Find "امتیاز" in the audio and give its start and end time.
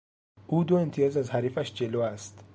0.75-1.17